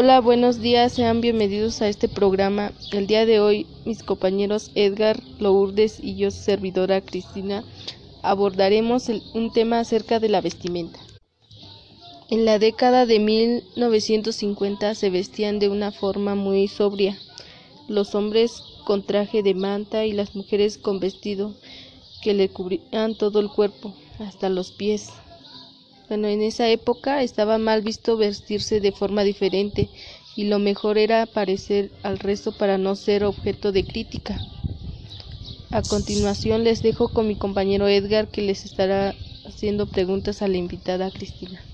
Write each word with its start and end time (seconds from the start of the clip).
Hola, 0.00 0.20
buenos 0.20 0.60
días, 0.60 0.92
sean 0.92 1.20
bienvenidos 1.20 1.82
a 1.82 1.88
este 1.88 2.06
programa. 2.06 2.70
El 2.92 3.08
día 3.08 3.26
de 3.26 3.40
hoy 3.40 3.66
mis 3.84 4.04
compañeros 4.04 4.70
Edgar, 4.76 5.20
Lourdes 5.40 5.98
y 6.00 6.14
yo, 6.14 6.30
servidora 6.30 7.00
Cristina, 7.00 7.64
abordaremos 8.22 9.08
un 9.34 9.52
tema 9.52 9.80
acerca 9.80 10.20
de 10.20 10.28
la 10.28 10.40
vestimenta. 10.40 11.00
En 12.30 12.44
la 12.44 12.60
década 12.60 13.06
de 13.06 13.18
1950 13.18 14.94
se 14.94 15.10
vestían 15.10 15.58
de 15.58 15.68
una 15.68 15.90
forma 15.90 16.36
muy 16.36 16.68
sobria. 16.68 17.18
Los 17.88 18.14
hombres 18.14 18.62
con 18.84 19.02
traje 19.02 19.42
de 19.42 19.54
manta 19.54 20.04
y 20.04 20.12
las 20.12 20.36
mujeres 20.36 20.78
con 20.78 21.00
vestido 21.00 21.56
que 22.22 22.34
le 22.34 22.50
cubrían 22.50 23.16
todo 23.16 23.40
el 23.40 23.48
cuerpo, 23.48 23.92
hasta 24.20 24.48
los 24.48 24.70
pies. 24.70 25.10
Bueno, 26.08 26.26
en 26.26 26.42
esa 26.42 26.68
época 26.68 27.22
estaba 27.22 27.58
mal 27.58 27.82
visto 27.82 28.16
vestirse 28.16 28.80
de 28.80 28.92
forma 28.92 29.22
diferente 29.24 29.92
y 30.34 30.44
lo 30.44 30.58
mejor 30.58 30.98
era 30.98 31.26
parecer 31.26 31.92
al 32.02 32.18
resto 32.18 32.56
para 32.56 32.78
no 32.78 32.96
ser 32.96 33.24
objeto 33.24 33.72
de 33.72 33.86
crítica. 33.86 34.48
A 35.70 35.82
continuación 35.82 36.64
les 36.64 36.82
dejo 36.82 37.12
con 37.12 37.28
mi 37.28 37.36
compañero 37.36 37.88
Edgar 37.88 38.30
que 38.30 38.42
les 38.42 38.64
estará 38.64 39.16
haciendo 39.44 39.86
preguntas 39.86 40.42
a 40.42 40.48
la 40.48 40.56
invitada 40.56 41.10
Cristina. 41.10 41.68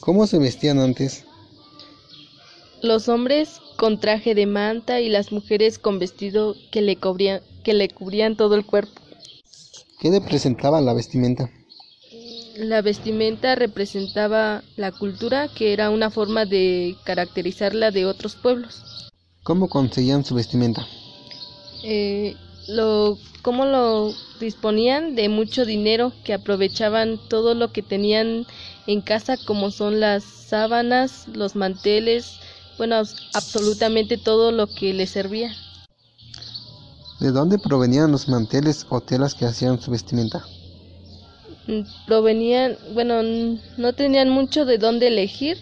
¿Cómo 0.00 0.26
se 0.26 0.38
vestían 0.38 0.78
antes? 0.78 1.24
Los 2.82 3.08
hombres 3.08 3.60
con 3.76 4.00
traje 4.00 4.34
de 4.34 4.46
manta 4.46 5.00
y 5.00 5.08
las 5.08 5.32
mujeres 5.32 5.78
con 5.78 5.98
vestido 5.98 6.54
que 6.70 6.80
le, 6.80 6.96
cubrían, 6.96 7.40
que 7.62 7.74
le 7.74 7.88
cubrían 7.88 8.36
todo 8.36 8.54
el 8.54 8.64
cuerpo. 8.64 9.00
¿Qué 10.00 10.10
representaba 10.10 10.80
la 10.80 10.94
vestimenta? 10.94 11.50
La 12.56 12.82
vestimenta 12.82 13.54
representaba 13.54 14.62
la 14.76 14.90
cultura, 14.90 15.48
que 15.48 15.72
era 15.72 15.90
una 15.90 16.10
forma 16.10 16.44
de 16.44 16.96
caracterizarla 17.04 17.90
de 17.90 18.06
otros 18.06 18.34
pueblos. 18.34 19.10
¿Cómo 19.44 19.68
conseguían 19.68 20.24
su 20.24 20.34
vestimenta? 20.34 20.86
Eh, 21.84 22.34
lo, 22.68 23.18
¿Cómo 23.42 23.64
lo 23.64 24.12
disponían? 24.40 25.14
De 25.14 25.28
mucho 25.28 25.64
dinero, 25.64 26.12
que 26.24 26.34
aprovechaban 26.34 27.18
todo 27.28 27.54
lo 27.54 27.72
que 27.72 27.82
tenían 27.82 28.46
en 28.86 29.00
casa 29.00 29.36
como 29.46 29.70
son 29.70 30.00
las 30.00 30.24
sábanas, 30.24 31.26
los 31.32 31.56
manteles, 31.56 32.38
bueno, 32.76 32.96
absolutamente 33.34 34.16
todo 34.16 34.52
lo 34.52 34.66
que 34.66 34.92
les 34.92 35.10
servía. 35.10 35.54
¿De 37.20 37.32
dónde 37.32 37.58
provenían 37.58 38.12
los 38.12 38.28
manteles 38.28 38.86
o 38.90 39.00
telas 39.00 39.34
que 39.34 39.44
hacían 39.44 39.80
su 39.80 39.90
vestimenta? 39.90 40.44
Mm, 41.66 41.80
provenían, 42.06 42.76
bueno, 42.94 43.22
no 43.76 43.92
tenían 43.92 44.30
mucho 44.30 44.64
de 44.64 44.78
dónde 44.78 45.08
elegir. 45.08 45.58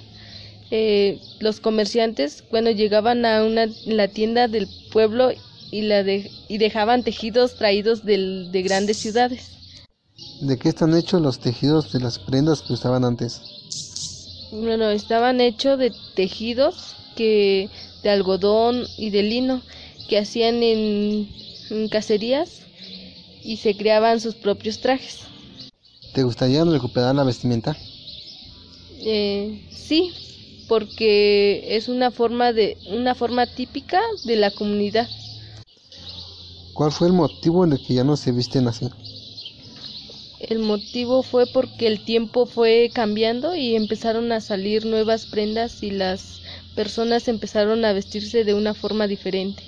Eh, 0.71 1.21
los 1.39 1.61
comerciantes, 1.61 2.43
bueno, 2.51 2.71
llegaban 2.71 3.25
a 3.25 3.45
una, 3.45 3.67
la 3.87 4.09
tienda 4.09 4.49
del 4.49 4.69
pueblo 4.93 5.31
y, 5.77 5.83
la 5.83 6.03
de, 6.03 6.31
y 6.49 6.57
dejaban 6.57 7.03
tejidos 7.03 7.57
traídos 7.57 8.05
del, 8.05 8.51
de 8.51 8.63
grandes 8.63 8.97
ciudades. 8.97 9.51
¿De 10.41 10.59
qué 10.59 10.71
están 10.71 10.97
hechos 10.97 11.21
los 11.21 11.39
tejidos 11.39 11.93
de 11.93 12.01
las 12.01 12.19
prendas 12.19 12.63
que 12.63 12.73
usaban 12.73 13.05
antes? 13.05 13.43
Bueno, 14.53 14.89
estaban 14.89 15.41
hechos 15.41 15.79
de 15.79 15.93
tejidos 16.15 16.97
que 17.15 17.69
de 18.03 18.11
algodón 18.11 18.87
y 18.97 19.11
de 19.11 19.23
lino 19.23 19.61
que 20.09 20.19
hacían 20.19 20.63
en, 20.63 21.29
cacerías 21.91 22.63
y 23.43 23.59
se 23.59 23.77
creaban 23.77 24.21
sus 24.21 24.35
propios 24.35 24.81
trajes. 24.81 25.21
¿Te 26.15 26.23
gustaría 26.23 26.65
recuperar 26.65 27.15
la 27.15 27.25
vestimenta? 27.25 27.77
Eh, 29.01 29.61
sí, 29.71 30.13
porque 30.69 31.77
es 31.77 31.89
una 31.89 32.11
forma 32.11 32.55
de 32.55 32.79
una 32.91 33.15
forma 33.15 33.47
típica 33.47 34.01
de 34.25 34.37
la 34.37 34.51
comunidad. 34.51 35.09
¿Cuál 36.77 36.93
fue 36.93 37.07
el 37.07 37.15
motivo 37.15 37.65
en 37.65 37.73
el 37.73 37.81
que 37.81 37.95
ya 37.95 38.05
no 38.05 38.19
se 38.19 38.33
visten 38.33 38.69
así? 38.69 38.91
El 40.39 40.59
motivo 40.59 41.23
fue 41.23 41.47
porque 41.47 41.87
el 41.87 42.05
tiempo 42.05 42.45
fue 42.45 42.91
cambiando 42.93 43.55
y 43.55 43.75
empezaron 43.77 44.31
a 44.31 44.43
salir 44.43 44.85
nuevas 44.85 45.25
prendas 45.25 45.83
y 45.83 45.91
las 45.91 46.43
personas 46.75 47.29
empezaron 47.29 47.83
a 47.87 47.95
vestirse 47.95 48.45
de 48.45 48.53
una 48.53 48.75
forma 48.75 49.07
diferente. 49.07 49.63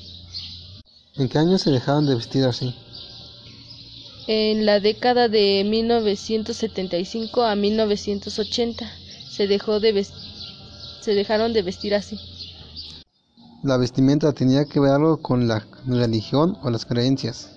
¿En 1.17 1.31
qué 1.31 1.39
año 1.39 1.57
se 1.57 1.71
dejaron 1.71 2.05
de 2.07 2.15
vestir 2.15 2.45
así? 2.45 2.75
En 4.27 4.67
la 4.67 4.79
década 4.79 5.29
de 5.29 5.65
1975 5.67 7.43
a 7.43 7.57
1980 7.57 8.93
se 9.31 9.47
dejó 9.47 9.81
de 9.81 10.05
se 11.01 11.15
dejaron 11.15 11.55
de 11.55 11.63
vestir 11.63 11.95
así. 11.95 12.21
¿La 13.63 13.77
vestimenta 13.77 14.33
tenía 14.33 14.65
que 14.67 14.79
ver 14.79 14.93
algo 14.93 15.21
con 15.21 15.49
la 15.49 15.67
religión 15.87 16.57
o 16.63 16.71
las 16.71 16.87
creencias? 16.87 17.51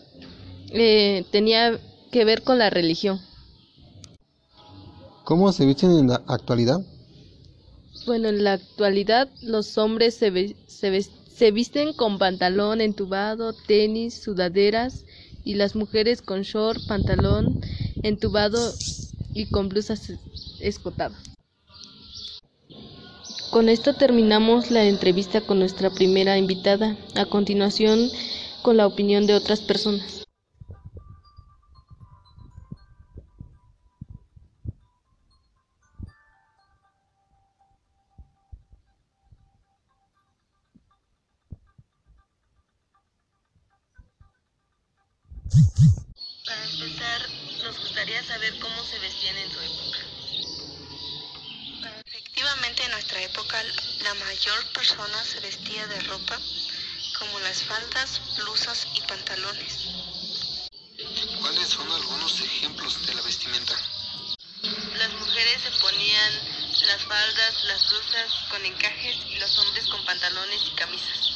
Eh, 0.72 1.25
tenía 1.31 1.79
que 2.12 2.25
ver 2.25 2.41
con 2.41 2.57
la 2.57 2.72
religión. 2.72 3.19
¿Cómo 5.23 5.51
se 5.51 5.66
visten 5.66 5.91
en 5.91 6.07
la 6.07 6.23
actualidad? 6.28 6.81
Bueno, 8.07 8.29
en 8.29 8.44
la 8.44 8.53
actualidad 8.53 9.29
los 9.44 9.78
hombres 9.78 10.16
se, 10.16 10.56
se, 10.66 11.51
visten 11.51 11.94
con 11.94 12.17
pantalón 12.17 12.81
entubado, 12.81 13.53
tenis, 13.53 14.16
sudaderas 14.16 15.05
y 15.46 15.53
las 15.53 15.76
mujeres 15.76 16.23
con 16.23 16.41
short, 16.41 16.79
pantalón 16.87 17.59
entubado 18.02 18.73
y 19.34 19.46
con 19.46 19.70
blusas 19.70 20.11
escotadas. 20.59 21.30
Con 23.52 23.68
esto 23.68 23.94
terminamos 23.94 24.72
la 24.72 24.86
entrevista 24.86 25.42
con 25.42 25.59
nuestra 25.59 25.90
primera 25.90 26.38
invitada. 26.38 26.96
A 27.16 27.26
continuación, 27.26 28.09
con 28.62 28.78
la 28.78 28.88
opinión 28.88 29.28
de 29.28 29.34
otras 29.34 29.59
personas. 29.59 30.24
Para 46.46 46.64
empezar, 46.64 47.22
nos 47.66 47.80
gustaría 47.82 48.24
saber 48.24 48.53
cómo 48.62 48.82
se 48.86 48.98
vestían 49.00 49.36
en 49.36 49.52
su 49.52 49.59
época. 49.59 50.21
En 52.63 52.91
nuestra 52.91 53.19
época 53.23 53.59
la 54.03 54.13
mayor 54.13 54.66
persona 54.73 55.23
se 55.23 55.40
vestía 55.40 55.87
de 55.87 55.99
ropa 56.02 56.40
como 57.17 57.40
las 57.40 57.63
faldas, 57.63 58.22
blusas 58.37 58.87
y 58.93 59.02
pantalones. 59.02 59.87
¿Cuáles 61.40 61.67
son 61.69 61.91
algunos 61.91 62.40
ejemplos 62.40 63.03
de 63.08 63.16
la 63.16 63.22
vestimenta? 63.23 63.73
Las 64.96 65.11
mujeres 65.13 65.58
se 65.63 65.72
ponían 65.81 66.34
las 66.85 67.03
faldas, 67.03 67.63
las 67.63 67.90
blusas 67.90 68.31
con 68.52 68.64
encajes 68.64 69.17
y 69.28 69.37
los 69.37 69.57
hombres 69.57 69.87
con 69.87 70.05
pantalones 70.05 70.61
y 70.67 70.75
camisas. 70.75 71.29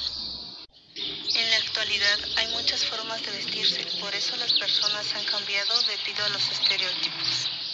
En 0.95 1.49
la 1.49 1.57
actualidad 1.57 2.19
hay 2.35 2.47
muchas 2.49 2.85
formas 2.85 3.23
de 3.23 3.31
vestirse, 3.31 3.83
por 3.99 4.13
eso 4.13 4.37
las 4.37 4.53
personas 4.53 5.11
han 5.15 5.25
cambiado 5.25 5.81
debido 5.81 6.23
a 6.23 6.29
los 6.29 6.49
estereotipos. 6.49 7.64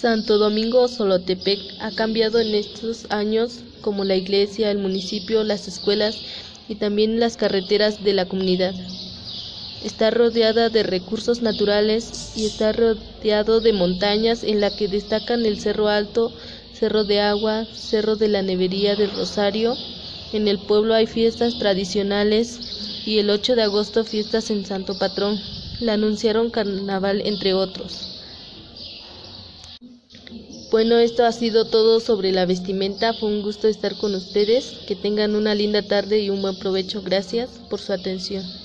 Santo 0.00 0.38
Domingo 0.38 0.88
Solotepec 0.88 1.60
ha 1.78 1.90
cambiado 1.90 2.40
en 2.40 2.54
estos 2.54 3.04
años 3.10 3.60
como 3.82 4.04
la 4.04 4.16
iglesia, 4.16 4.70
el 4.70 4.78
municipio, 4.78 5.44
las 5.44 5.68
escuelas 5.68 6.16
y 6.70 6.76
también 6.76 7.20
las 7.20 7.36
carreteras 7.36 8.02
de 8.02 8.14
la 8.14 8.24
comunidad. 8.24 8.74
Está 9.84 10.10
rodeada 10.10 10.70
de 10.70 10.84
recursos 10.84 11.42
naturales 11.42 12.32
y 12.34 12.46
está 12.46 12.72
rodeado 12.72 13.60
de 13.60 13.74
montañas 13.74 14.42
en 14.42 14.62
la 14.62 14.74
que 14.74 14.88
destacan 14.88 15.44
el 15.44 15.60
Cerro 15.60 15.88
Alto, 15.88 16.32
Cerro 16.72 17.04
de 17.04 17.20
Agua, 17.20 17.66
Cerro 17.70 18.16
de 18.16 18.28
la 18.28 18.40
Nevería 18.40 18.96
del 18.96 19.10
Rosario. 19.10 19.76
En 20.32 20.48
el 20.48 20.58
pueblo 20.60 20.94
hay 20.94 21.08
fiestas 21.08 21.58
tradicionales 21.58 22.58
y 23.04 23.18
el 23.18 23.28
8 23.28 23.54
de 23.54 23.64
agosto 23.64 24.02
fiestas 24.06 24.50
en 24.50 24.64
Santo 24.64 24.98
Patrón. 24.98 25.38
La 25.78 25.92
anunciaron 25.92 26.48
carnaval 26.48 27.20
entre 27.26 27.52
otros. 27.52 28.09
Bueno, 30.70 30.98
esto 30.98 31.24
ha 31.24 31.32
sido 31.32 31.68
todo 31.68 31.98
sobre 31.98 32.30
la 32.30 32.46
vestimenta. 32.46 33.12
Fue 33.12 33.28
un 33.28 33.42
gusto 33.42 33.66
estar 33.66 33.96
con 33.96 34.14
ustedes. 34.14 34.78
Que 34.86 34.94
tengan 34.94 35.34
una 35.34 35.54
linda 35.54 35.82
tarde 35.82 36.20
y 36.20 36.30
un 36.30 36.42
buen 36.42 36.56
provecho. 36.56 37.02
Gracias 37.02 37.60
por 37.68 37.80
su 37.80 37.92
atención. 37.92 38.59